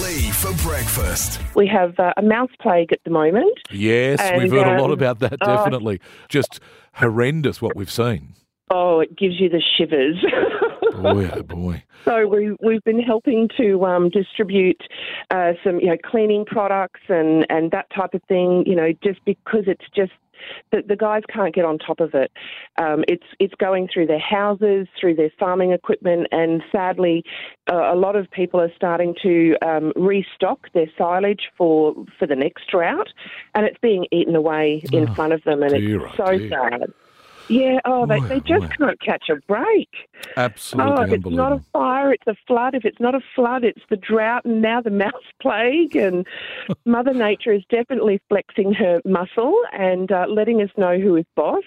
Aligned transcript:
Lee 0.00 0.30
for 0.30 0.54
breakfast. 0.66 1.40
We 1.54 1.66
have 1.66 1.98
uh, 1.98 2.14
a 2.16 2.22
mouse 2.22 2.50
plague 2.60 2.92
at 2.92 3.04
the 3.04 3.10
moment. 3.10 3.58
Yes, 3.70 4.20
And, 4.20 4.40
we've 4.40 4.50
heard 4.50 4.66
a 4.66 4.80
lot 4.80 4.86
um, 4.86 4.92
about 4.92 5.18
that, 5.18 5.36
oh. 5.42 5.46
definitely. 5.46 6.00
Just 6.28 6.60
horrendous 6.94 7.60
what 7.60 7.76
we've 7.76 7.90
seen. 7.90 8.34
Oh, 8.74 9.00
it 9.00 9.16
gives 9.16 9.38
you 9.38 9.48
the 9.50 9.60
shivers. 9.76 10.16
Boy, 11.02 11.30
oh 11.34 11.42
boy. 11.46 11.82
So 12.04 12.26
we 12.26 12.56
we've 12.62 12.82
been 12.84 13.00
helping 13.00 13.48
to 13.58 13.84
um, 13.84 14.08
distribute 14.08 14.82
uh, 15.30 15.52
some 15.62 15.78
you 15.80 15.88
know 15.88 15.96
cleaning 16.04 16.44
products 16.46 17.00
and 17.08 17.46
and 17.50 17.70
that 17.72 17.86
type 17.94 18.14
of 18.14 18.22
thing. 18.28 18.64
You 18.66 18.74
know, 18.76 18.92
just 19.04 19.22
because 19.24 19.64
it's 19.66 19.84
just 19.94 20.12
the, 20.70 20.82
the 20.86 20.96
guys 20.96 21.22
can't 21.32 21.54
get 21.54 21.64
on 21.64 21.78
top 21.78 22.00
of 22.00 22.14
it. 22.14 22.32
Um, 22.78 23.04
it's 23.08 23.26
it's 23.38 23.54
going 23.56 23.88
through 23.92 24.06
their 24.06 24.18
houses, 24.18 24.88
through 24.98 25.14
their 25.16 25.30
farming 25.38 25.72
equipment, 25.72 26.28
and 26.32 26.62
sadly, 26.72 27.24
uh, 27.70 27.92
a 27.92 27.96
lot 27.96 28.16
of 28.16 28.30
people 28.30 28.60
are 28.60 28.72
starting 28.74 29.14
to 29.22 29.54
um, 29.66 29.92
restock 29.96 30.72
their 30.72 30.90
silage 30.96 31.50
for 31.56 31.94
for 32.18 32.26
the 32.26 32.36
next 32.36 32.68
drought, 32.70 33.08
and 33.54 33.66
it's 33.66 33.78
being 33.82 34.06
eaten 34.10 34.34
away 34.34 34.82
in 34.92 35.08
Oh, 35.08 35.14
front 35.14 35.32
of 35.32 35.42
them, 35.44 35.62
and 35.62 35.72
it's 35.74 36.04
oh, 36.18 36.24
so 36.26 36.38
dear. 36.38 36.48
sad. 36.48 36.92
Yeah, 37.52 37.80
oh, 37.84 38.06
they, 38.06 38.20
they 38.20 38.40
just 38.40 38.62
boy. 38.62 38.74
can't 38.78 39.00
catch 39.00 39.28
a 39.28 39.36
break. 39.46 39.88
Absolutely 40.36 40.92
Oh, 40.92 41.02
if 41.02 41.12
it's 41.12 41.26
not 41.26 41.52
a 41.52 41.62
fire, 41.72 42.12
it's 42.12 42.26
a 42.26 42.34
flood. 42.46 42.74
If 42.74 42.84
it's 42.84 43.00
not 43.00 43.14
a 43.14 43.20
flood, 43.34 43.64
it's 43.64 43.82
the 43.90 43.96
drought 43.96 44.44
and 44.44 44.62
now 44.62 44.80
the 44.80 44.90
mouse 45.04 45.12
plague. 45.40 45.94
And 45.94 46.26
Mother 46.86 47.12
Nature 47.12 47.52
is 47.52 47.62
definitely 47.68 48.20
flexing 48.28 48.72
her 48.74 49.00
muscle 49.04 49.60
and 49.72 50.10
uh, 50.10 50.26
letting 50.28 50.62
us 50.62 50.70
know 50.76 50.98
who 50.98 51.16
is 51.16 51.26
boss. 51.36 51.62